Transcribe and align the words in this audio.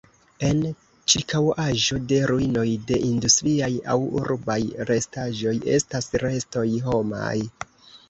En 0.47 0.61
ĉirkaŭaĵo 1.13 1.97
de 2.13 2.17
ruinoj 2.33 2.65
de 2.93 2.99
industriaj 3.11 3.71
aŭ 3.95 3.99
urbaj 4.25 4.59
restaĵoj 4.93 5.57
estas 5.79 6.15
restoj 6.29 6.69
homaj. 6.91 7.41